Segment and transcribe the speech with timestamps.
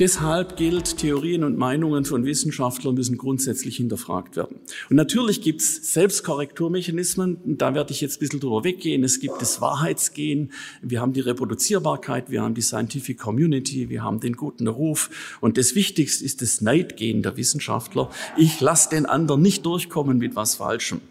[0.00, 4.56] Deshalb gilt, Theorien und Meinungen von Wissenschaftlern müssen grundsätzlich hinterfragt werden.
[4.88, 9.04] Und natürlich gibt es Selbstkorrekturmechanismen, da werde ich jetzt ein bisschen drüber weggehen.
[9.04, 14.20] Es gibt das Wahrheitsgehen, wir haben die Reproduzierbarkeit, wir haben die Scientific Community, wir haben
[14.20, 15.10] den guten Ruf.
[15.42, 18.08] Und das Wichtigste ist das Neidgehen der Wissenschaftler.
[18.38, 21.02] Ich lasse den anderen nicht durchkommen mit was Falschem.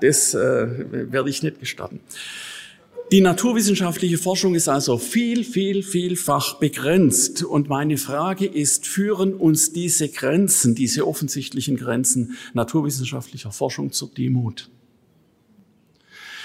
[0.00, 2.00] Das äh, werde ich nicht gestatten.
[3.10, 7.42] Die naturwissenschaftliche Forschung ist also viel, viel, vielfach begrenzt.
[7.42, 14.68] Und meine Frage ist, führen uns diese Grenzen, diese offensichtlichen Grenzen naturwissenschaftlicher Forschung zur Demut?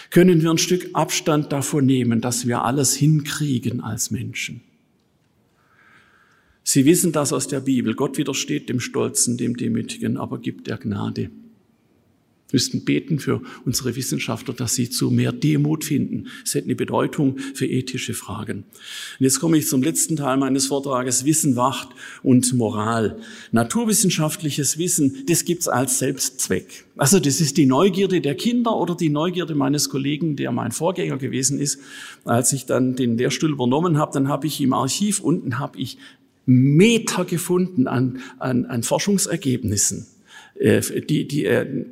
[0.09, 4.61] Können wir ein Stück Abstand davon nehmen, dass wir alles hinkriegen als Menschen?
[6.63, 7.93] Sie wissen das aus der Bibel.
[7.93, 11.29] Gott widersteht dem Stolzen, dem Demütigen, aber gibt der Gnade
[12.53, 16.27] müssten beten für unsere Wissenschaftler, dass sie zu mehr Demut finden.
[16.45, 18.59] Es hätte eine Bedeutung für ethische Fragen.
[18.59, 21.89] Und jetzt komme ich zum letzten Teil meines Vortrages, Wissen, Wacht
[22.21, 23.19] und Moral.
[23.51, 26.85] Naturwissenschaftliches Wissen, das gibt's als Selbstzweck.
[26.95, 31.17] Also das ist die Neugierde der Kinder oder die Neugierde meines Kollegen, der mein Vorgänger
[31.17, 31.79] gewesen ist.
[32.23, 35.97] Als ich dann den Lehrstuhl übernommen habe, dann habe ich im Archiv unten habe ich
[36.45, 40.07] Meter gefunden an, an, an Forschungsergebnissen
[40.55, 41.85] äh, die, die äh,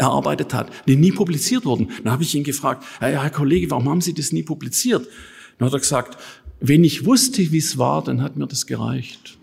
[0.00, 1.90] erarbeitet hat, die nie publiziert wurden.
[2.02, 5.06] Dann habe ich ihn gefragt, Herr Kollege, warum haben Sie das nie publiziert?
[5.58, 6.16] Dann hat er gesagt,
[6.60, 9.38] wenn ich wusste, wie es war, dann hat mir das gereicht.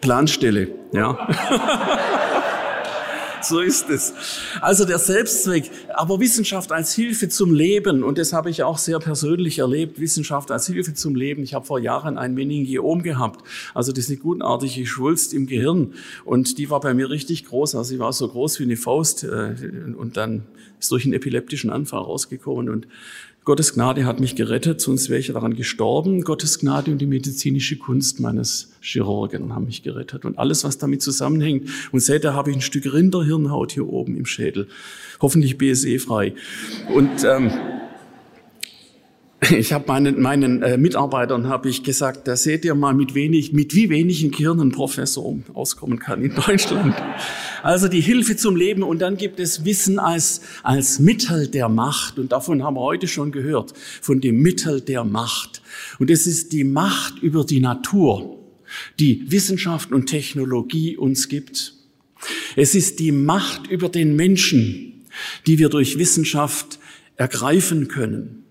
[0.00, 1.28] Planstelle, ja.
[3.44, 4.14] so ist es.
[4.60, 8.98] Also der Selbstzweck, aber Wissenschaft als Hilfe zum Leben, und das habe ich auch sehr
[8.98, 11.42] persönlich erlebt, Wissenschaft als Hilfe zum Leben.
[11.42, 15.94] Ich habe vor Jahren ein Meningiom gehabt, also das ist eine gutartige Schwulst im Gehirn,
[16.24, 19.24] und die war bei mir richtig groß, also sie war so groß wie eine Faust,
[19.24, 19.54] äh,
[19.96, 20.42] und dann
[20.78, 22.86] ist durch einen epileptischen Anfall rausgekommen, und
[23.44, 26.22] Gottes Gnade hat mich gerettet, sonst wäre ich daran gestorben.
[26.22, 30.24] Gottes Gnade und die medizinische Kunst meines Chirurgen haben mich gerettet.
[30.24, 31.68] Und alles, was damit zusammenhängt.
[31.90, 34.68] Und seitdem habe ich ein Stück Rinderhirnhaut hier oben im Schädel.
[35.20, 36.34] Hoffentlich BSE-frei.
[36.94, 37.50] Und ähm,
[39.50, 43.52] ich habe meinen, meinen äh, Mitarbeitern habe ich gesagt, da seht ihr mal, mit wenig,
[43.52, 46.94] mit wie wenigen Kirnen ein Professor auskommen kann in Deutschland.
[47.62, 52.20] Also die Hilfe zum Leben und dann gibt es Wissen als, als Mittel der Macht
[52.20, 55.62] und davon haben wir heute schon gehört, von dem Mittel der Macht.
[55.98, 58.38] Und es ist die Macht über die Natur,
[59.00, 61.74] die Wissenschaft und Technologie uns gibt.
[62.54, 65.04] Es ist die Macht über den Menschen,
[65.48, 66.78] die wir durch Wissenschaft
[67.16, 68.41] ergreifen können.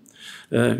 [0.52, 0.76] Äh,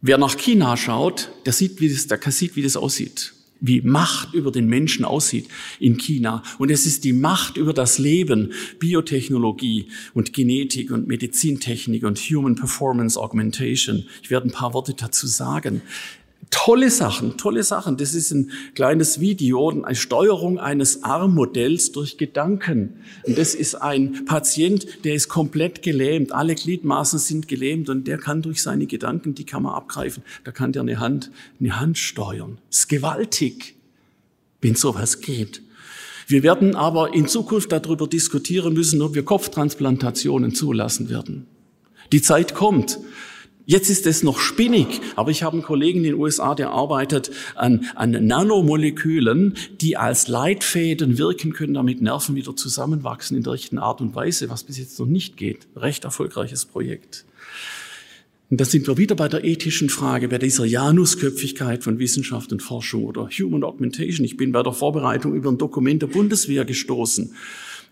[0.00, 4.34] wer nach China schaut, der sieht, wie das, der sieht, wie das aussieht wie Macht
[4.34, 6.42] über den Menschen aussieht in China.
[6.58, 12.56] Und es ist die Macht über das Leben, Biotechnologie und Genetik und Medizintechnik und Human
[12.56, 14.06] Performance Augmentation.
[14.22, 15.82] Ich werde ein paar Worte dazu sagen.
[16.50, 17.96] Tolle Sachen, tolle Sachen.
[17.96, 22.96] Das ist ein kleines Video, eine Steuerung eines Armmodells durch Gedanken.
[23.22, 26.32] Und das ist ein Patient, der ist komplett gelähmt.
[26.32, 30.24] Alle Gliedmaßen sind gelähmt und der kann durch seine Gedanken, die kann man abgreifen.
[30.42, 31.30] Da kann der eine Hand,
[31.60, 32.58] eine Hand steuern.
[32.68, 33.76] Das ist gewaltig,
[34.60, 35.62] wenn sowas geht.
[36.26, 41.46] Wir werden aber in Zukunft darüber diskutieren müssen, ob wir Kopftransplantationen zulassen werden.
[42.12, 42.98] Die Zeit kommt.
[43.70, 47.30] Jetzt ist es noch spinnig, aber ich habe einen Kollegen in den USA, der arbeitet
[47.54, 53.78] an, an Nanomolekülen, die als Leitfäden wirken können, damit Nerven wieder zusammenwachsen in der richtigen
[53.78, 55.68] Art und Weise, was bis jetzt noch nicht geht.
[55.76, 57.24] Recht erfolgreiches Projekt.
[58.50, 62.64] Und da sind wir wieder bei der ethischen Frage, bei dieser Janusköpfigkeit von Wissenschaft und
[62.64, 64.24] Forschung oder Human Augmentation.
[64.24, 67.36] Ich bin bei der Vorbereitung über ein Dokument der Bundeswehr gestoßen.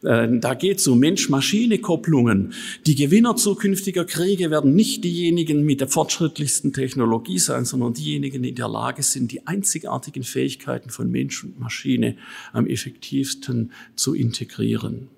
[0.02, 2.52] Äh, da geht es um Mensch-Maschine-Kopplungen.
[2.86, 8.50] Die Gewinner zukünftiger Kriege werden nicht diejenigen mit der fortschrittlichsten Technologie sein, sondern diejenigen, die
[8.50, 12.16] in der Lage sind, die einzigartigen Fähigkeiten von Mensch und Maschine
[12.52, 15.08] am effektivsten zu integrieren.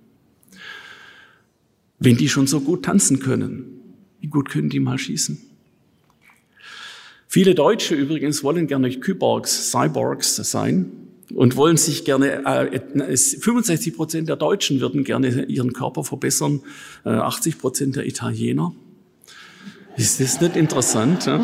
[1.99, 3.67] Wenn die schon so gut tanzen können,
[4.21, 5.39] wie gut können die mal schießen?
[7.29, 14.29] Viele Deutsche übrigens wollen gerne Kyborgs, Cyborgs sein und wollen sich gerne, äh, 65 Prozent
[14.29, 16.61] der Deutschen würden gerne ihren Körper verbessern,
[17.05, 18.73] äh, 80 Prozent der Italiener.
[19.97, 21.27] Ist das nicht interessant?
[21.27, 21.41] Ja?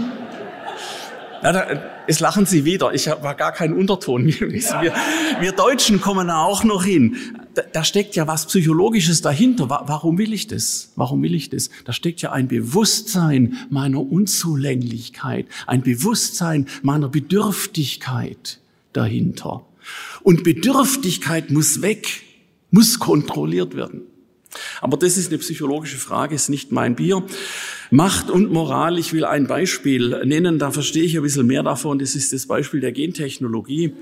[1.43, 1.67] Ja, da,
[2.07, 2.95] es lachen Sie wieder.
[2.95, 4.27] Ich war gar kein Unterton.
[4.27, 4.95] Wir,
[5.41, 7.17] wir Deutschen kommen da auch noch hin.
[7.55, 9.69] Da, da steckt ja was Psychologisches dahinter.
[9.69, 10.93] Warum will ich das?
[10.97, 11.71] Warum will ich das?
[11.85, 18.61] Da steckt ja ein Bewusstsein meiner Unzulänglichkeit, ein Bewusstsein meiner Bedürftigkeit
[18.93, 19.65] dahinter.
[20.23, 22.23] Und Bedürftigkeit muss weg,
[22.71, 24.03] muss kontrolliert werden.
[24.81, 27.23] Aber das ist eine psychologische Frage, ist nicht mein Bier.
[27.91, 31.99] Macht und Moral, ich will ein Beispiel nennen, da verstehe ich ein bisschen mehr davon.
[31.99, 33.95] Das ist das Beispiel der Gentechnologie.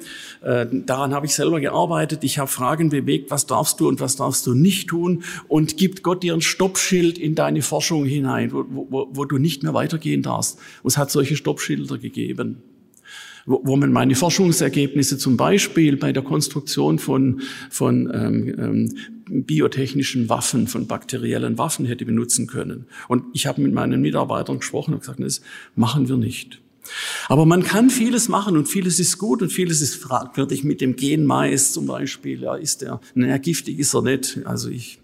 [0.42, 2.24] Äh, daran habe ich selber gearbeitet.
[2.24, 5.22] Ich habe Fragen bewegt, was darfst du und was darfst du nicht tun?
[5.48, 9.62] Und gibt Gott dir ein Stoppschild in deine Forschung hinein, wo, wo, wo du nicht
[9.62, 10.58] mehr weitergehen darfst.
[10.82, 12.62] Und es hat solche Stoppschilder gegeben
[13.46, 18.94] wo, wo man meine Forschungsergebnisse zum Beispiel bei der Konstruktion von, von ähm, ähm,
[19.46, 22.86] biotechnischen Waffen, von bakteriellen Waffen hätte benutzen können.
[23.08, 25.40] Und ich habe mit meinen Mitarbeitern gesprochen und gesagt, das
[25.74, 26.60] machen wir nicht.
[27.28, 30.96] Aber man kann vieles machen und vieles ist gut und vieles ist fragwürdig mit dem
[30.96, 32.42] Genmais zum Beispiel.
[32.42, 34.40] Ja, ist der, naja, giftig ist er nicht.
[34.44, 34.98] Also ich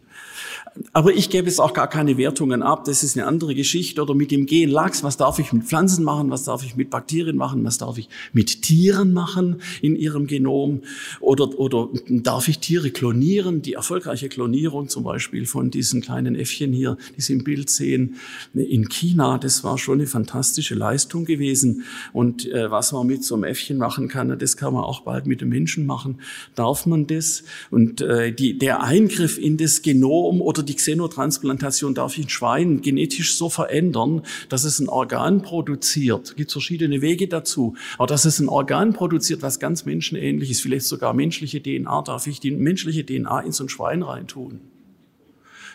[0.92, 2.84] aber ich gebe jetzt auch gar keine Wertungen ab.
[2.84, 4.02] Das ist eine andere Geschichte.
[4.02, 5.02] Oder mit dem Gen Lachs.
[5.02, 6.30] Was darf ich mit Pflanzen machen?
[6.30, 7.64] Was darf ich mit Bakterien machen?
[7.64, 10.82] Was darf ich mit Tieren machen in ihrem Genom?
[11.20, 13.62] Oder, oder darf ich Tiere klonieren?
[13.62, 18.16] Die erfolgreiche Klonierung zum Beispiel von diesen kleinen Äffchen hier, die Sie im Bild sehen,
[18.54, 21.84] in China, das war schon eine fantastische Leistung gewesen.
[22.12, 25.26] Und äh, was man mit so einem Äffchen machen kann, das kann man auch bald
[25.26, 26.20] mit dem Menschen machen.
[26.54, 27.44] Darf man das?
[27.70, 32.80] Und äh, die, der Eingriff in das Genom oder die Xenotransplantation darf ich ein Schwein
[32.80, 36.28] genetisch so verändern, dass es ein Organ produziert.
[36.28, 37.74] Es gibt verschiedene Wege dazu.
[37.98, 42.26] Aber dass es ein Organ produziert, was ganz menschenähnlich ist, vielleicht sogar menschliche DNA, darf
[42.26, 44.60] ich die menschliche DNA in so ein Schwein reintun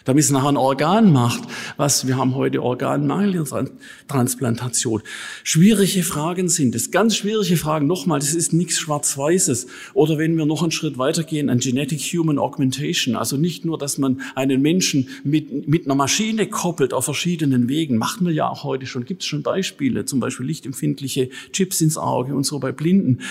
[0.06, 1.42] damit es nachher ein Organ macht.
[1.78, 5.02] Was, wir haben heute Organmangel-Transplantation.
[5.44, 7.88] Schwierige Fragen sind es, ganz schwierige Fragen.
[7.88, 9.68] Nochmal, das ist nichts Schwarz-Weißes.
[9.94, 13.16] Oder wenn wir noch einen Schritt weitergehen, an Genetic Human Augmentation.
[13.16, 17.98] Also nicht nur, dass man einen Menschen mit, mit einer Maschine koppelt auf verschiedenen Wegen.
[17.98, 19.06] Machen wir ja auch heute schon.
[19.06, 23.22] Gibt es schon Beispiele, zum Beispiel lichtempfindliche Chips ins Auge und so bei Blinden.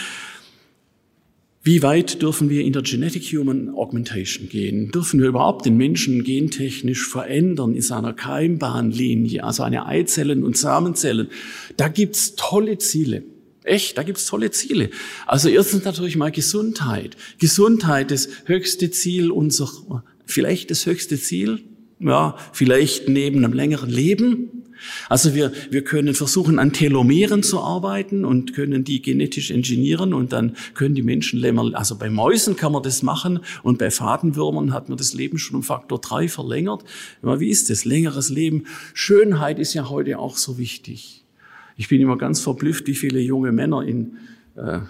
[1.67, 4.91] Wie weit dürfen wir in der Genetic Human Augmentation gehen?
[4.91, 11.29] Dürfen wir überhaupt den Menschen gentechnisch verändern in seiner Keimbahnlinie, also eine Eizellen und Samenzellen?
[11.79, 13.23] Da gibt's tolle Ziele.
[13.63, 14.91] Echt, da gibt's tolle Ziele.
[15.27, 17.17] Also erstens natürlich mal Gesundheit.
[17.39, 21.61] Gesundheit, das höchste Ziel unserer, vielleicht das höchste Ziel,
[21.99, 24.64] ja, vielleicht neben einem längeren Leben,
[25.09, 30.33] also wir, wir können versuchen, an Telomeren zu arbeiten und können die genetisch engineieren und
[30.33, 34.73] dann können die Menschen länger, also bei Mäusen kann man das machen und bei Fadenwürmern
[34.73, 36.85] hat man das Leben schon um Faktor drei verlängert.
[37.23, 37.85] Aber wie ist das?
[37.85, 38.65] Längeres Leben.
[38.93, 41.25] Schönheit ist ja heute auch so wichtig.
[41.77, 44.19] Ich bin immer ganz verblüfft, wie viele junge Männer in
[44.57, 44.81] äh,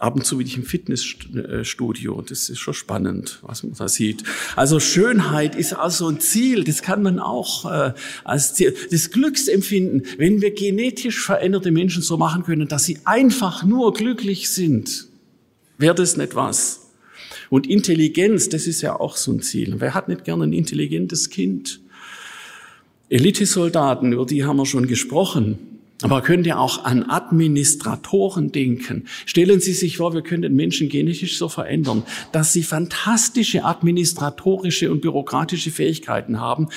[0.00, 2.22] ab und zu bin ich im Fitnessstudio.
[2.22, 4.24] Das ist schon spannend, was man da sieht.
[4.56, 6.64] Also Schönheit ist also ein Ziel.
[6.64, 7.92] Das kann man auch äh,
[8.24, 8.74] als Ziel.
[8.90, 14.50] Das Glücksempfinden, wenn wir genetisch veränderte Menschen so machen können, dass sie einfach nur glücklich
[14.50, 15.08] sind,
[15.76, 16.90] wäre das nicht was.
[17.50, 19.76] Und Intelligenz, das ist ja auch so ein Ziel.
[19.80, 21.80] Wer hat nicht gerne ein intelligentes Kind?
[23.10, 25.79] Elitesoldaten, über die haben wir schon gesprochen.
[26.02, 29.04] Aber könnt ihr auch an Administratoren denken?
[29.26, 35.02] Stellen Sie sich vor, wir können Menschen genetisch so verändern, dass sie fantastische administratorische und
[35.02, 36.68] bürokratische Fähigkeiten haben.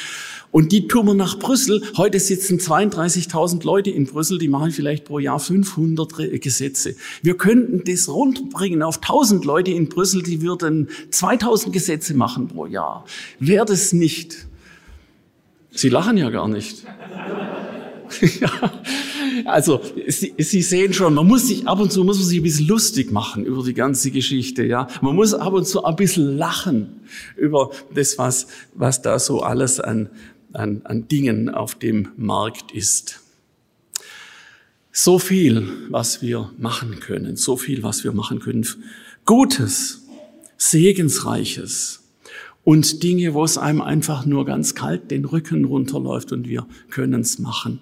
[0.51, 1.81] Und die tun wir nach Brüssel.
[1.97, 6.95] Heute sitzen 32.000 Leute in Brüssel, die machen vielleicht pro Jahr 500 Gesetze.
[7.21, 12.65] Wir könnten das rundbringen auf 1000 Leute in Brüssel, die würden 2000 Gesetze machen pro
[12.65, 13.05] Jahr.
[13.39, 14.47] Wäre das nicht?
[15.71, 16.83] Sie lachen ja gar nicht.
[18.39, 18.71] ja.
[19.45, 22.43] Also Sie, Sie sehen schon, man muss sich ab und zu muss man sich ein
[22.43, 24.63] bisschen lustig machen über die ganze Geschichte.
[24.63, 27.01] Ja, man muss ab und zu ein bisschen lachen
[27.37, 30.09] über das, was was da so alles an
[30.53, 33.21] an, an Dingen auf dem Markt ist.
[34.91, 38.65] So viel, was wir machen können, so viel, was wir machen können.
[39.25, 40.05] Gutes,
[40.57, 42.03] Segensreiches
[42.63, 47.21] und Dinge, wo es einem einfach nur ganz kalt den Rücken runterläuft und wir können
[47.21, 47.79] es machen.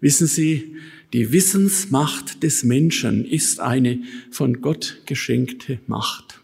[0.00, 0.76] Wissen Sie,
[1.12, 6.40] die Wissensmacht des Menschen ist eine von Gott geschenkte Macht.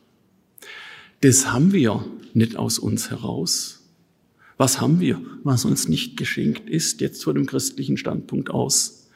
[1.21, 3.85] Das haben wir nicht aus uns heraus.
[4.59, 9.09] Was haben wir, was uns nicht geschenkt ist, jetzt von dem christlichen Standpunkt aus?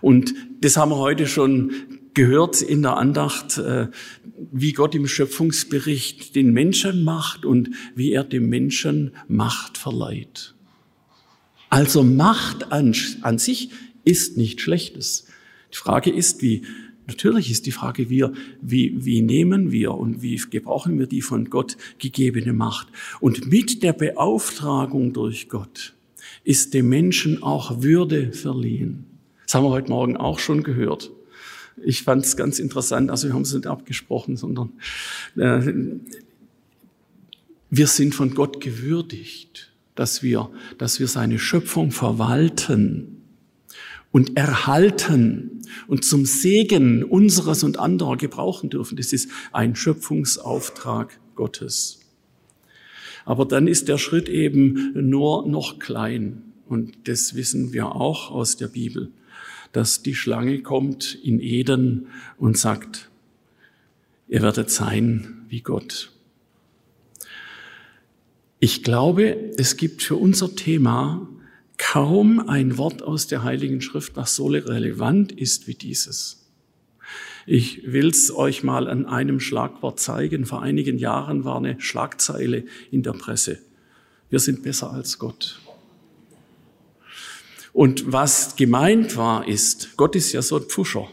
[0.00, 1.72] Und das haben wir heute schon
[2.14, 3.88] gehört in der Andacht, äh,
[4.52, 10.54] wie Gott im Schöpfungsbericht den Menschen macht und wie er dem Menschen Macht verleiht.
[11.72, 13.70] Also Macht an, an sich
[14.04, 15.24] ist nicht Schlechtes.
[15.72, 16.66] Die Frage ist, wie,
[17.06, 18.26] natürlich ist die Frage, wie,
[18.60, 22.88] wie, wie nehmen wir und wie gebrauchen wir die von Gott gegebene Macht.
[23.20, 25.94] Und mit der Beauftragung durch Gott
[26.44, 29.06] ist dem Menschen auch Würde verliehen.
[29.46, 31.10] Das haben wir heute Morgen auch schon gehört.
[31.82, 34.72] Ich fand es ganz interessant, also wir haben es nicht abgesprochen, sondern
[35.36, 35.72] äh,
[37.70, 43.22] Wir sind von Gott gewürdigt, dass wir, dass wir seine Schöpfung verwalten
[44.10, 48.96] und erhalten und zum Segen unseres und anderer gebrauchen dürfen.
[48.96, 52.00] Das ist ein Schöpfungsauftrag Gottes.
[53.24, 56.42] Aber dann ist der Schritt eben nur noch klein.
[56.66, 59.10] Und das wissen wir auch aus der Bibel,
[59.72, 63.10] dass die Schlange kommt in Eden und sagt,
[64.28, 66.12] ihr werdet sein wie Gott.
[68.64, 71.26] Ich glaube, es gibt für unser Thema
[71.78, 76.48] kaum ein Wort aus der Heiligen Schrift, was so relevant ist wie dieses.
[77.44, 80.46] Ich will's euch mal an einem Schlagwort zeigen.
[80.46, 83.58] Vor einigen Jahren war eine Schlagzeile in der Presse.
[84.30, 85.58] Wir sind besser als Gott.
[87.72, 91.08] Und was gemeint war, ist, Gott ist ja so ein Pfuscher.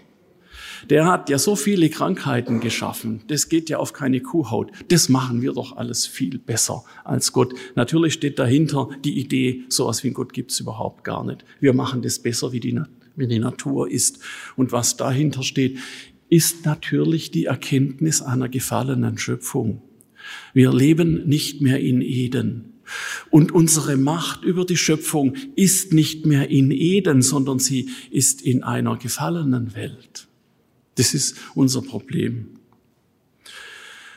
[0.89, 3.21] Der hat ja so viele Krankheiten geschaffen.
[3.27, 4.71] Das geht ja auf keine Kuhhaut.
[4.87, 7.53] Das machen wir doch alles viel besser als Gott.
[7.75, 11.45] Natürlich steht dahinter die Idee, sowas wie ein Gott gibt's überhaupt gar nicht.
[11.59, 12.79] Wir machen das besser, wie die,
[13.15, 14.19] wie die Natur ist.
[14.55, 15.79] Und was dahinter steht,
[16.29, 19.81] ist natürlich die Erkenntnis einer gefallenen Schöpfung.
[20.53, 22.73] Wir leben nicht mehr in Eden.
[23.29, 28.63] Und unsere Macht über die Schöpfung ist nicht mehr in Eden, sondern sie ist in
[28.63, 30.28] einer gefallenen Welt.
[30.99, 32.47] Das ist unser Problem.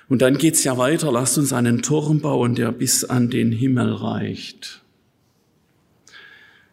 [0.08, 1.12] Und dann geht's ja weiter.
[1.12, 4.82] Lasst uns einen Turm bauen, der bis an den Himmel reicht.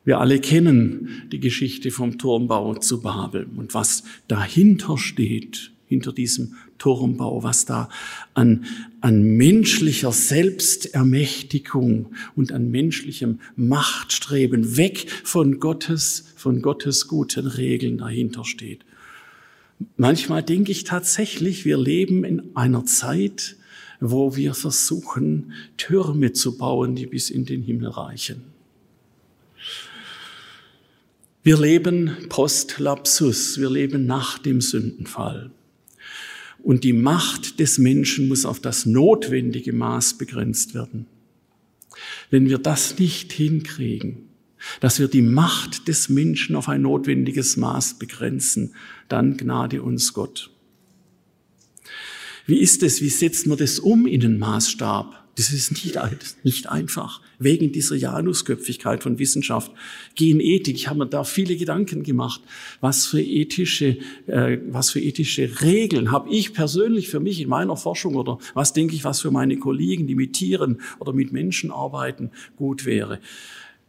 [0.03, 6.55] Wir alle kennen die Geschichte vom Turmbau zu Babel und was dahinter steht, hinter diesem
[6.79, 7.87] Turmbau, was da
[8.33, 8.65] an,
[9.01, 18.43] an menschlicher Selbstermächtigung und an menschlichem Machtstreben weg von Gottes, von Gottes guten Regeln dahinter
[18.43, 18.85] steht.
[19.95, 23.55] Manchmal denke ich tatsächlich, wir leben in einer Zeit,
[23.99, 28.43] wo wir versuchen, Türme zu bauen, die bis in den Himmel reichen.
[31.43, 35.51] Wir leben post lapsus, wir leben nach dem Sündenfall.
[36.61, 41.05] Und die Macht des Menschen muss auf das notwendige Maß begrenzt werden.
[42.29, 44.28] Wenn wir das nicht hinkriegen,
[44.79, 48.75] dass wir die Macht des Menschen auf ein notwendiges Maß begrenzen,
[49.07, 50.51] dann gnade uns Gott.
[52.45, 53.01] Wie ist es?
[53.01, 55.19] Wie setzt man das um in den Maßstab?
[55.39, 55.97] Das ist nicht,
[56.43, 57.21] nicht einfach.
[57.37, 59.71] Wegen dieser Janusköpfigkeit von Wissenschaft.
[60.15, 62.41] Genethik, ich habe mir da viele Gedanken gemacht.
[62.81, 67.77] Was für ethische, äh, was für ethische Regeln habe ich persönlich für mich in meiner
[67.77, 71.71] Forschung oder was denke ich, was für meine Kollegen, die mit Tieren oder mit Menschen
[71.71, 73.19] arbeiten, gut wäre.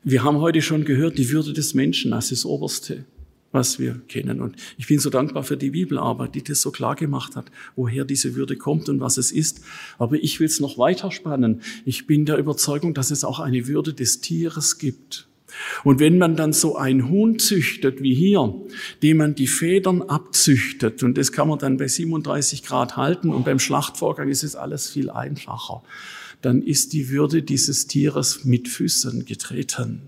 [0.02, 3.04] Wir haben heute schon gehört, die Würde des Menschen als das Oberste,
[3.52, 4.40] was wir kennen.
[4.40, 8.06] Und ich bin so dankbar für die Bibelarbeit, die das so klar gemacht hat, woher
[8.06, 9.60] diese Würde kommt und was es ist.
[9.98, 11.60] Aber ich will es noch weiter spannen.
[11.84, 15.28] Ich bin der Überzeugung, dass es auch eine Würde des Tieres gibt.
[15.84, 18.54] Und wenn man dann so ein Huhn züchtet wie hier,
[19.02, 23.44] dem man die Federn abzüchtet, und das kann man dann bei 37 Grad halten, und
[23.44, 25.82] beim Schlachtvorgang ist es alles viel einfacher
[26.40, 30.02] dann ist die Würde dieses Tieres mit Füßen getreten.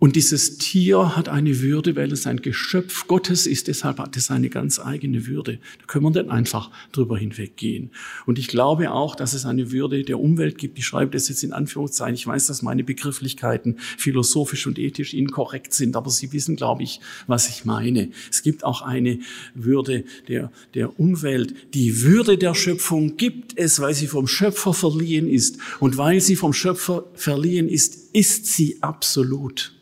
[0.00, 4.30] Und dieses Tier hat eine Würde, weil es ein Geschöpf Gottes ist, deshalb hat es
[4.30, 5.58] eine ganz eigene Würde.
[5.80, 7.90] Da können wir nicht einfach drüber hinweggehen.
[8.24, 10.78] Und ich glaube auch, dass es eine Würde der Umwelt gibt.
[10.78, 12.14] Ich schreibe das jetzt in Anführungszeichen.
[12.14, 17.00] Ich weiß, dass meine Begrifflichkeiten philosophisch und ethisch inkorrekt sind, aber Sie wissen, glaube ich,
[17.26, 18.10] was ich meine.
[18.30, 19.18] Es gibt auch eine
[19.54, 21.74] Würde der, der Umwelt.
[21.74, 25.58] Die Würde der Schöpfung gibt es, weil sie vom Schöpfer verliehen ist.
[25.80, 29.72] Und weil sie vom Schöpfer verliehen ist, ist sie absolut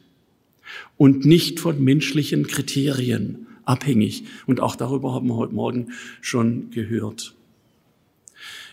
[0.96, 4.24] und nicht von menschlichen Kriterien abhängig.
[4.46, 7.34] Und auch darüber haben wir heute Morgen schon gehört.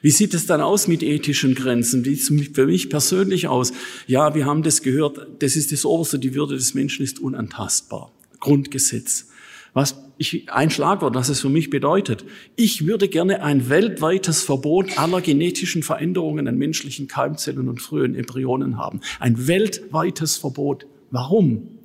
[0.01, 2.03] Wie sieht es dann aus mit ethischen Grenzen?
[2.05, 3.71] Wie sieht es für mich persönlich aus?
[4.05, 8.11] Ja, wir haben das gehört, das ist das Oberste, die Würde des Menschen ist unantastbar.
[8.39, 9.29] Grundgesetz.
[9.73, 12.23] Was ich, ein Schlagwort, was es für mich bedeutet.
[12.55, 18.77] Ich würde gerne ein weltweites Verbot aller genetischen Veränderungen an menschlichen Keimzellen und frühen Embryonen
[18.77, 19.01] haben.
[19.19, 20.85] Ein weltweites Verbot.
[21.09, 21.79] Warum?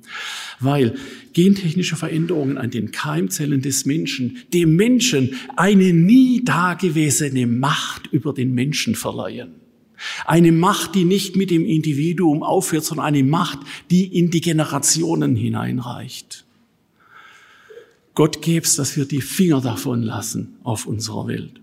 [0.59, 0.95] Weil
[1.33, 8.53] gentechnische Veränderungen an den Keimzellen des Menschen dem Menschen eine nie dagewesene Macht über den
[8.53, 9.51] Menschen verleihen.
[10.25, 13.59] Eine Macht, die nicht mit dem Individuum aufhört, sondern eine Macht,
[13.91, 16.45] die in die Generationen hineinreicht.
[18.15, 21.61] Gott gäb's, dass wir die Finger davon lassen auf unserer Welt.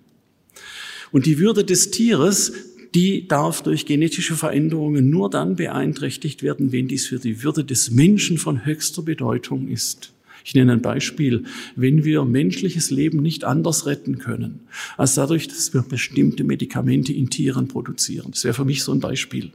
[1.13, 2.53] Und die Würde des Tieres
[2.95, 7.91] die darf durch genetische Veränderungen nur dann beeinträchtigt werden, wenn dies für die Würde des
[7.91, 10.13] Menschen von höchster Bedeutung ist.
[10.45, 11.43] Ich nenne ein Beispiel.
[11.75, 14.61] Wenn wir menschliches Leben nicht anders retten können,
[14.97, 18.31] als dadurch, dass wir bestimmte Medikamente in Tieren produzieren.
[18.31, 19.51] Das wäre für mich so ein Beispiel.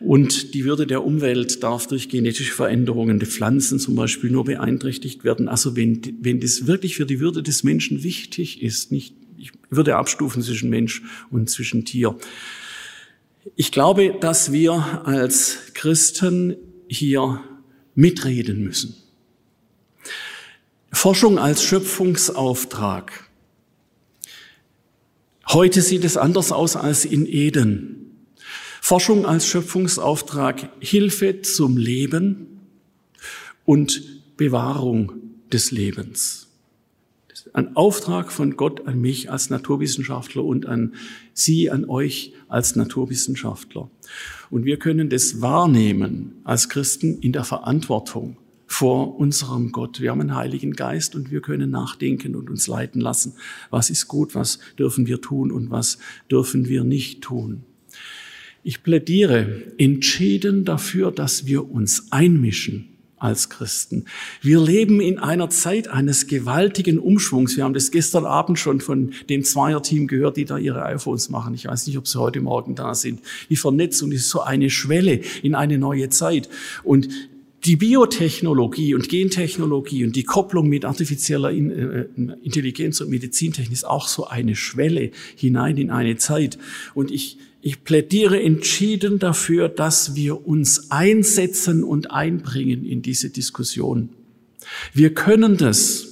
[0.00, 5.22] Und die Würde der Umwelt darf durch genetische Veränderungen der Pflanzen zum Beispiel nur beeinträchtigt
[5.22, 5.46] werden.
[5.46, 9.96] Also wenn, wenn das wirklich für die Würde des Menschen wichtig ist, nicht, ich würde
[9.96, 12.16] abstufen zwischen Mensch und zwischen Tier.
[13.56, 16.56] Ich glaube, dass wir als Christen
[16.86, 17.42] hier
[17.96, 18.94] mitreden müssen.
[20.92, 23.28] Forschung als Schöpfungsauftrag.
[25.48, 28.28] Heute sieht es anders aus als in Eden.
[28.80, 32.60] Forschung als Schöpfungsauftrag, Hilfe zum Leben
[33.64, 35.12] und Bewahrung
[35.50, 36.51] des Lebens.
[37.54, 40.94] Ein Auftrag von Gott an mich als Naturwissenschaftler und an
[41.32, 43.90] Sie, an euch als Naturwissenschaftler.
[44.50, 48.36] Und wir können das wahrnehmen als Christen in der Verantwortung
[48.66, 50.00] vor unserem Gott.
[50.00, 53.34] Wir haben einen Heiligen Geist und wir können nachdenken und uns leiten lassen.
[53.70, 55.98] Was ist gut, was dürfen wir tun und was
[56.30, 57.64] dürfen wir nicht tun.
[58.62, 62.91] Ich plädiere entschieden dafür, dass wir uns einmischen
[63.22, 64.06] als Christen.
[64.40, 67.56] Wir leben in einer Zeit eines gewaltigen Umschwungs.
[67.56, 71.54] Wir haben das gestern Abend schon von dem Zweierteam gehört, die da ihre iPhones machen.
[71.54, 73.20] Ich weiß nicht, ob sie heute Morgen da sind.
[73.48, 76.48] Die Vernetzung ist so eine Schwelle in eine neue Zeit.
[76.82, 77.08] Und
[77.64, 82.06] die Biotechnologie und Gentechnologie und die Kopplung mit artifizieller äh,
[82.42, 86.58] Intelligenz und Medizintechnik ist auch so eine Schwelle hinein in eine Zeit.
[86.94, 94.08] Und ich, ich plädiere entschieden dafür, dass wir uns einsetzen und einbringen in diese Diskussion.
[94.92, 96.11] Wir können das.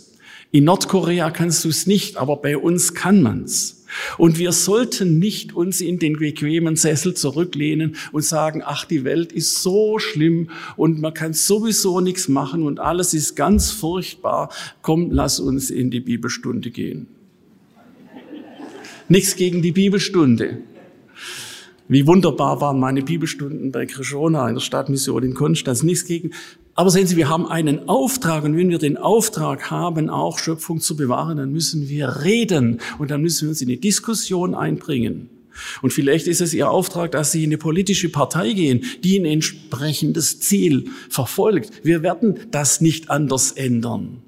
[0.53, 3.85] In Nordkorea kannst du es nicht, aber bei uns kann man's.
[4.19, 9.33] Und wir sollten nicht uns in den bequemen Sessel zurücklehnen und sagen, ach, die Welt
[9.33, 14.51] ist so schlimm und man kann sowieso nichts machen und alles ist ganz furchtbar.
[14.83, 17.07] Komm, lass uns in die Bibelstunde gehen.
[19.09, 20.59] Nichts gegen die Bibelstunde.
[21.89, 25.83] Wie wunderbar waren meine Bibelstunden bei Krishona in der Stadtmission in Konstanz.
[25.83, 26.31] Nichts gegen.
[26.81, 30.81] Aber sehen Sie, wir haben einen Auftrag und wenn wir den Auftrag haben, auch Schöpfung
[30.81, 35.29] zu bewahren, dann müssen wir reden und dann müssen wir uns in die Diskussion einbringen.
[35.83, 39.27] Und vielleicht ist es Ihr Auftrag, dass Sie in eine politische Partei gehen, die ein
[39.27, 41.71] entsprechendes Ziel verfolgt.
[41.85, 44.23] Wir werden das nicht anders ändern.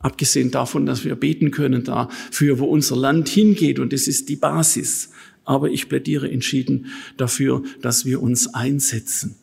[0.00, 3.78] Abgesehen davon, dass wir beten können dafür, wo unser Land hingeht.
[3.78, 5.12] Und das ist die Basis.
[5.46, 9.39] Aber ich plädiere entschieden dafür, dass wir uns einsetzen.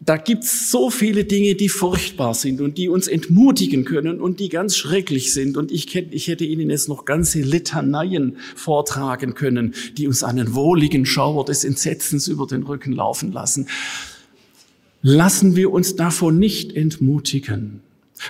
[0.00, 4.48] Da gibt's so viele Dinge, die furchtbar sind und die uns entmutigen können und die
[4.48, 5.56] ganz schrecklich sind.
[5.56, 11.04] Und ich, ich hätte Ihnen jetzt noch ganze Litaneien vortragen können, die uns einen wohligen
[11.04, 13.66] Schauer des Entsetzens über den Rücken laufen lassen.
[15.02, 17.80] Lassen wir uns davon nicht entmutigen.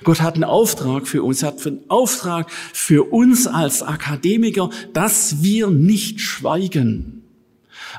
[0.05, 5.69] Gott hat einen Auftrag für uns, hat einen Auftrag für uns als Akademiker, dass wir
[5.69, 7.18] nicht schweigen.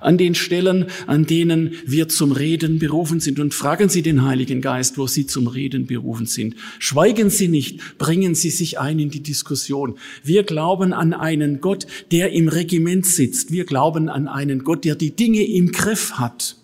[0.02, 3.40] An den Stellen, an denen wir zum Reden berufen sind.
[3.40, 6.56] Und fragen Sie den Heiligen Geist, wo Sie zum Reden berufen sind.
[6.80, 9.98] Schweigen Sie nicht, bringen Sie sich ein in die Diskussion.
[10.24, 13.52] Wir glauben an einen Gott, der im Regiment sitzt.
[13.52, 16.56] Wir glauben an einen Gott, der die Dinge im Griff hat.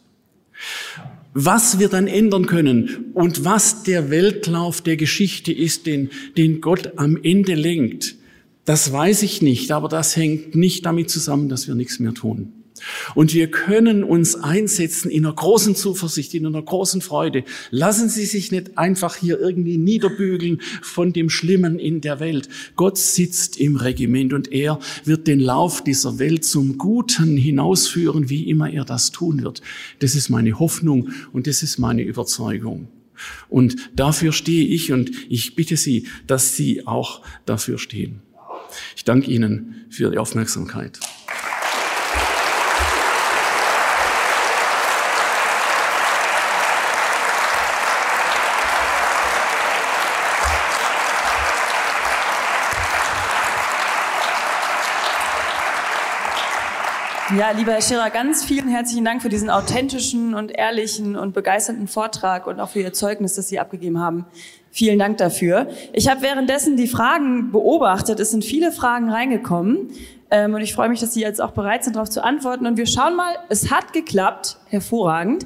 [1.34, 6.94] Was wir dann ändern können und was der Weltlauf der Geschichte ist, den, den Gott
[6.98, 8.16] am Ende lenkt,
[8.64, 12.54] das weiß ich nicht, aber das hängt nicht damit zusammen, dass wir nichts mehr tun.
[13.16, 17.44] Und wir können uns einsetzen in einer großen Zuversicht, in einer großen Freude.
[17.72, 22.50] Lassen Sie sich nicht einfach hier irgendwie niederbügeln von dem Schlimmen in der Welt.
[22.76, 28.50] Gott sitzt im Regiment und er wird den Lauf dieser Welt zum Guten hinausführen, wie
[28.50, 29.62] immer er das tun wird.
[30.00, 32.88] Das ist meine Hoffnung und das ist meine Überzeugung.
[33.50, 38.22] Und dafür stehe ich und ich bitte Sie, dass Sie auch dafür stehen.
[38.96, 41.00] Ich danke Ihnen für die Aufmerksamkeit.
[57.38, 61.90] Ja, lieber Herr Scherer, ganz vielen herzlichen Dank für diesen authentischen und ehrlichen und begeisternden
[61.90, 64.26] Vortrag und auch für Ihr Zeugnis, das Sie abgegeben haben.
[64.72, 65.68] Vielen Dank dafür.
[65.92, 68.22] Ich habe währenddessen die Fragen beobachtet.
[68.22, 69.90] Es sind viele Fragen reingekommen.
[70.32, 72.66] Ähm, und ich freue mich, dass Sie jetzt auch bereit sind, darauf zu antworten.
[72.68, 74.58] Und wir schauen mal, es hat geklappt.
[74.68, 75.46] Hervorragend.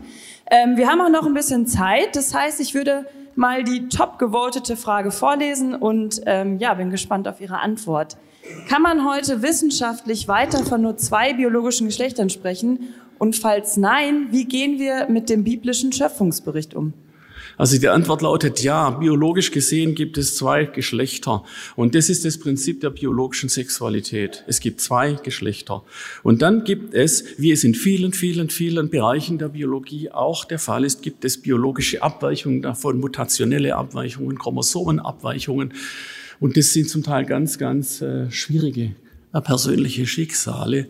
[0.52, 2.15] Ähm, wir haben auch noch ein bisschen Zeit.
[2.15, 7.28] Das heißt, ich würde mal die top gewotete Frage vorlesen und ähm, ja, bin gespannt
[7.28, 8.17] auf Ihre Antwort.
[8.67, 12.93] Kann man heute wissenschaftlich weiter von nur zwei biologischen Geschlechtern sprechen?
[13.17, 16.93] Und falls nein, wie gehen wir mit dem biblischen Schöpfungsbericht um?
[17.59, 21.43] Also die Antwort lautet ja, biologisch gesehen gibt es zwei Geschlechter.
[21.75, 24.45] Und das ist das Prinzip der biologischen Sexualität.
[24.47, 25.83] Es gibt zwei Geschlechter.
[26.23, 30.57] Und dann gibt es, wie es in vielen, vielen, vielen Bereichen der Biologie auch der
[30.57, 35.73] Fall ist, gibt es biologische Abweichungen davon, mutationelle Abweichungen, Chromosomenabweichungen.
[36.39, 38.95] Und das sind zum Teil ganz, ganz äh, schwierige
[39.34, 40.88] äh, persönliche Schicksale.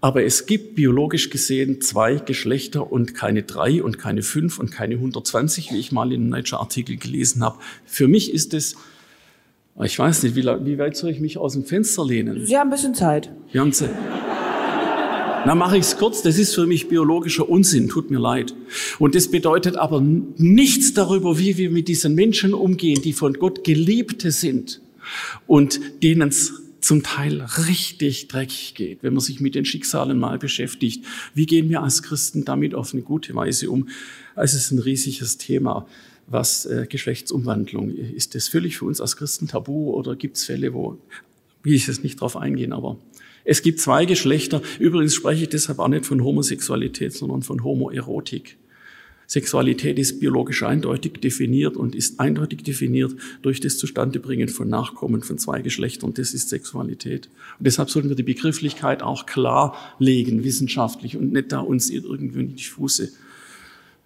[0.00, 4.96] Aber es gibt biologisch gesehen zwei Geschlechter und keine drei und keine fünf und keine
[4.96, 7.58] 120, wie ich mal in einem Nature-Artikel gelesen habe.
[7.86, 8.74] Für mich ist es,
[9.80, 12.44] ich weiß nicht, wie, wie, weit soll ich mich aus dem Fenster lehnen?
[12.44, 13.30] Sie haben ein bisschen Zeit.
[13.52, 13.90] Wir haben Zeit.
[15.44, 16.22] Na, mache ich es kurz.
[16.22, 17.88] Das ist für mich biologischer Unsinn.
[17.88, 18.54] Tut mir leid.
[19.00, 23.64] Und das bedeutet aber nichts darüber, wie wir mit diesen Menschen umgehen, die von Gott
[23.64, 24.80] Geliebte sind
[25.48, 30.38] und denen es zum Teil richtig dreckig geht, wenn man sich mit den Schicksalen mal
[30.38, 31.04] beschäftigt.
[31.34, 33.88] Wie gehen wir als Christen damit auf eine gute Weise um?
[34.36, 35.88] Es ist ein riesiges Thema,
[36.28, 38.36] was äh, Geschlechtsumwandlung ist.
[38.36, 40.98] Das völlig für uns als Christen tabu oder gibt es Fälle, wo
[41.64, 42.96] will ich jetzt nicht drauf eingehen, aber
[43.44, 44.62] es gibt zwei Geschlechter.
[44.78, 48.56] Übrigens spreche ich deshalb auch nicht von Homosexualität, sondern von Homoerotik.
[49.26, 55.38] Sexualität ist biologisch eindeutig definiert und ist eindeutig definiert durch das Zustandebringen von Nachkommen von
[55.38, 56.12] zwei Geschlechtern.
[56.12, 57.30] Das ist Sexualität.
[57.58, 62.40] Und deshalb sollten wir die Begrifflichkeit auch klar legen, wissenschaftlich, und nicht da uns irgendwie
[62.40, 63.10] in die Fuße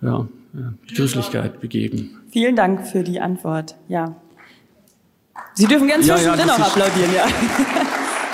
[0.01, 0.29] ja,
[0.87, 2.21] Begrifflichkeit begeben.
[2.31, 3.75] Vielen Dank für die Antwort.
[3.89, 4.21] Ja.
[5.55, 7.27] Sie dürfen ganz zwischendrin ja, ja, auch applaudieren, ja.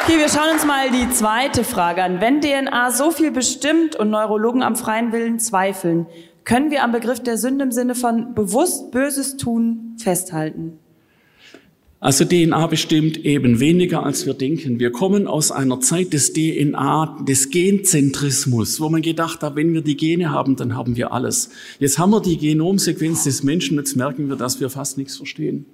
[0.05, 2.21] Okay, wir schauen uns mal die zweite Frage an.
[2.21, 6.07] Wenn DNA so viel bestimmt und Neurologen am freien Willen zweifeln,
[6.43, 10.81] können wir am Begriff der Sünde im Sinne von bewusst Böses tun festhalten?
[12.01, 14.81] Also DNA bestimmt eben weniger, als wir denken.
[14.81, 19.83] Wir kommen aus einer Zeit des DNA, des Genzentrismus, wo man gedacht hat, wenn wir
[19.83, 21.51] die Gene haben, dann haben wir alles.
[21.79, 25.65] Jetzt haben wir die Genomsequenz des Menschen, jetzt merken wir, dass wir fast nichts verstehen.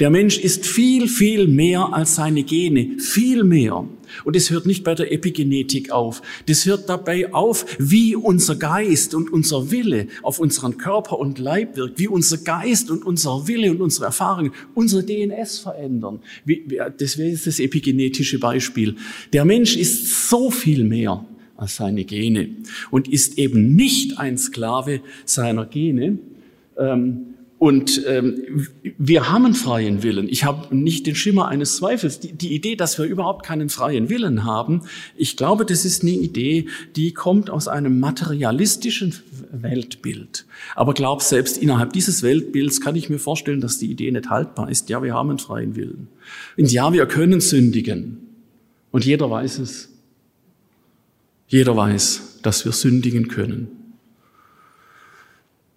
[0.00, 3.88] Der Mensch ist viel, viel mehr als seine Gene, viel mehr.
[4.24, 6.22] Und es hört nicht bei der Epigenetik auf.
[6.46, 11.76] Das hört dabei auf, wie unser Geist und unser Wille auf unseren Körper und Leib
[11.76, 16.20] wirkt, wie unser Geist und unser Wille und unsere Erfahrungen unsere DNS verändern.
[16.98, 18.96] Das wäre das epigenetische Beispiel.
[19.32, 21.24] Der Mensch ist so viel mehr
[21.56, 22.50] als seine Gene
[22.90, 26.18] und ist eben nicht ein Sklave seiner Gene.
[26.78, 28.66] Ähm, und ähm,
[28.98, 30.28] wir haben freien Willen.
[30.28, 32.20] Ich habe nicht den Schimmer eines Zweifels.
[32.20, 34.82] Die, die, Idee, dass wir überhaupt keinen freien Willen haben,
[35.16, 36.66] ich glaube, das ist eine Idee,
[36.96, 39.14] die kommt aus einem materialistischen
[39.52, 40.44] Weltbild.
[40.74, 44.70] Aber glaub selbst innerhalb dieses Weltbilds kann ich mir vorstellen, dass die Idee nicht haltbar
[44.70, 44.90] ist.
[44.90, 46.08] Ja, wir haben einen freien Willen.
[46.58, 48.18] Und ja, wir können sündigen.
[48.90, 49.88] Und jeder weiß es.
[51.48, 53.68] Jeder weiß, dass wir sündigen können.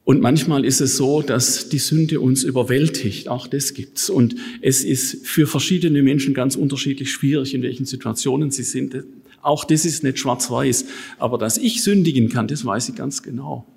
[0.10, 3.30] Und manchmal ist es so, dass die Sünde uns überwältigt.
[3.30, 4.10] Auch das gibt's.
[4.10, 9.04] Und es ist für verschiedene Menschen ganz unterschiedlich schwierig, in welchen Situationen sie sind.
[9.44, 10.86] Auch das ist nicht schwarz-weiß.
[11.20, 13.68] Aber dass ich sündigen kann, das weiß ich ganz genau.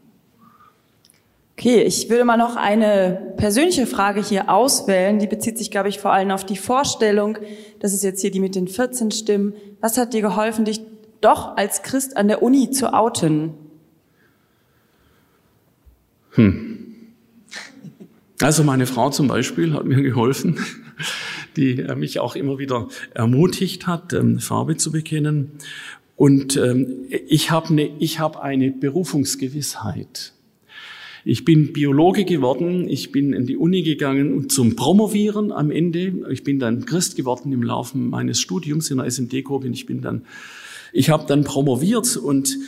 [1.58, 5.18] Okay, ich würde mal noch eine persönliche Frage hier auswählen.
[5.18, 7.36] Die bezieht sich, glaube ich, vor allem auf die Vorstellung.
[7.78, 9.52] Das ist jetzt hier die mit den 14 Stimmen.
[9.82, 10.80] Was hat dir geholfen, dich
[11.20, 13.52] doch als Christ an der Uni zu outen?
[16.32, 16.78] Hm.
[18.40, 20.58] Also meine Frau zum Beispiel hat mir geholfen,
[21.56, 25.52] die äh, mich auch immer wieder ermutigt hat, ähm, Farbe zu bekennen.
[26.16, 30.32] Und ähm, ich habe eine, ich hab eine Berufungsgewissheit.
[31.24, 36.12] Ich bin Biologe geworden, ich bin in die Uni gegangen zum Promovieren am Ende.
[36.30, 39.68] Ich bin dann Christ geworden im Laufe meines Studiums in der SMD-Gruppe.
[39.68, 40.22] Ich bin dann,
[40.92, 42.58] ich habe dann promoviert und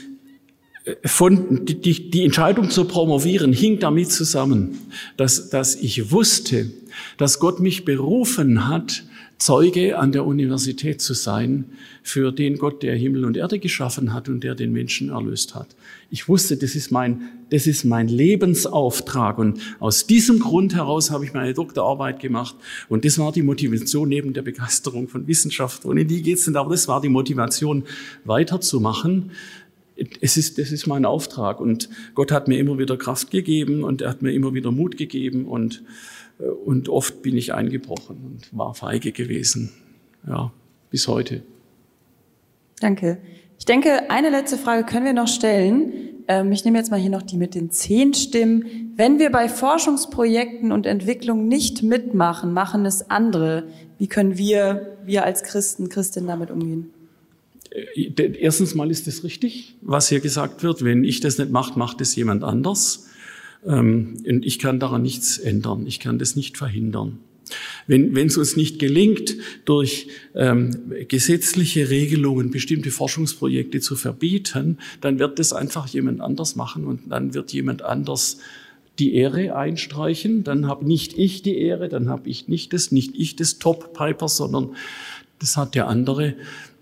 [1.05, 4.79] von, die, die Entscheidung zu promovieren hing damit zusammen,
[5.17, 6.71] dass, dass ich wusste,
[7.17, 9.05] dass Gott mich berufen hat,
[9.39, 11.65] Zeuge an der Universität zu sein,
[12.03, 15.75] für den Gott, der Himmel und Erde geschaffen hat und der den Menschen erlöst hat.
[16.09, 19.39] Ich wusste, das ist mein, das ist mein Lebensauftrag.
[19.39, 22.55] Und aus diesem Grund heraus habe ich meine Doktorarbeit gemacht.
[22.89, 25.85] Und das war die Motivation neben der Begeisterung von Wissenschaft.
[25.85, 27.85] Und in die geht's nicht, aber das war die Motivation,
[28.25, 29.33] weiterzumachen
[29.97, 31.61] es ist, das ist mein Auftrag.
[31.61, 34.97] Und Gott hat mir immer wieder Kraft gegeben und er hat mir immer wieder Mut
[34.97, 35.83] gegeben und,
[36.39, 39.73] äh, und oft bin ich eingebrochen und war feige gewesen.
[40.27, 40.53] Ja,
[40.91, 41.43] bis heute.
[42.81, 43.19] Danke.
[43.59, 45.93] Ich denke, eine letzte Frage können wir noch stellen.
[46.27, 48.93] Ähm, ich nehme jetzt mal hier noch die mit den zehn Stimmen.
[48.97, 53.65] Wenn wir bei Forschungsprojekten und Entwicklung nicht mitmachen, machen es andere.
[53.99, 56.94] Wie können wir, wir als Christen, Christinnen damit umgehen?
[57.75, 60.85] Äh, erstens mal ist es richtig, was hier gesagt wird.
[60.85, 63.09] Wenn ich das nicht mache, macht es jemand anders.
[63.67, 65.87] Ähm, und ich kann daran nichts ändern.
[65.87, 67.19] Ich kann das nicht verhindern.
[67.87, 75.19] Wenn, wenn es uns nicht gelingt, durch ähm, gesetzliche Regelungen bestimmte Forschungsprojekte zu verbieten, dann
[75.19, 78.39] wird das einfach jemand anders machen und dann wird jemand anders
[78.99, 80.45] die Ehre einstreichen.
[80.45, 83.93] Dann habe nicht ich die Ehre, dann habe ich nicht das, nicht ich das Top
[83.93, 84.75] Piper, sondern
[85.39, 86.35] das hat der andere.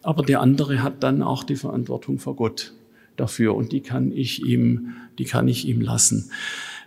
[0.03, 2.73] Aber der andere hat dann auch die Verantwortung vor Gott
[3.17, 6.31] dafür und die kann ich ihm, die kann ich ihm lassen.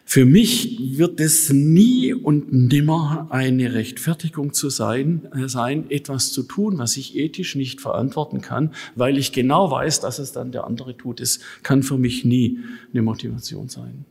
[0.08, 6.44] Für mich wird es nie und nimmer eine Rechtfertigung zu sein, äh, sein, etwas zu
[6.44, 10.66] tun, was ich ethisch nicht verantworten kann, weil ich genau weiß, dass es dann der
[10.66, 11.20] andere tut.
[11.20, 12.60] Es kann für mich nie
[12.94, 14.06] eine Motivation sein.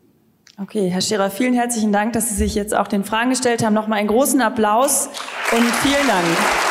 [0.60, 3.74] Okay, Herr Scherer, vielen herzlichen Dank, dass Sie sich jetzt auch den Fragen gestellt haben.
[3.74, 5.08] Nochmal einen großen Applaus
[5.52, 6.63] und vielen Dank.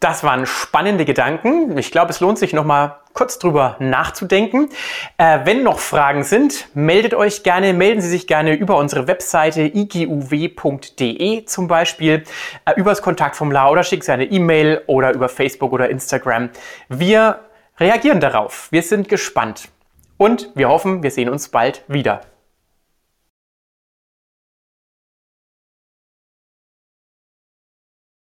[0.00, 1.76] Das waren spannende Gedanken.
[1.76, 4.70] Ich glaube, es lohnt sich noch mal kurz drüber nachzudenken.
[5.18, 9.60] Äh, wenn noch Fragen sind, meldet euch gerne, melden Sie sich gerne über unsere Webseite
[9.60, 12.24] iguw.de zum Beispiel,
[12.64, 16.48] äh, übers Kontaktformular oder schickt Sie eine E-Mail oder über Facebook oder Instagram.
[16.88, 17.40] Wir
[17.78, 18.68] reagieren darauf.
[18.70, 19.68] Wir sind gespannt
[20.16, 22.22] und wir hoffen, wir sehen uns bald wieder.